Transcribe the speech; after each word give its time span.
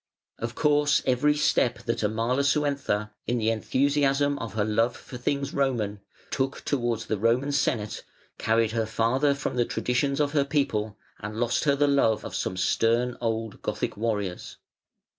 Of 0.39 0.55
course 0.55 1.03
every 1.05 1.35
step 1.35 1.83
that 1.83 2.01
Amalasuentha, 2.03 3.11
in 3.27 3.37
the 3.37 3.51
enthusiasm 3.51 4.39
of 4.39 4.55
her 4.55 4.65
love 4.65 4.97
for 4.97 5.15
things 5.15 5.53
Roman, 5.53 5.99
took 6.31 6.65
towards 6.65 7.05
the 7.05 7.19
Roman 7.19 7.51
Senate 7.51 8.03
carried 8.39 8.71
her 8.71 8.87
farther 8.87 9.35
from 9.35 9.57
the 9.57 9.63
traditions 9.65 10.19
of 10.19 10.31
her 10.31 10.43
people, 10.43 10.97
and 11.19 11.39
lost 11.39 11.65
her 11.65 11.75
the 11.75 11.85
love 11.87 12.25
of 12.25 12.33
some 12.33 12.57
stern 12.57 13.15
old 13.21 13.61
Gothic 13.61 13.95
warriors. 13.95 14.57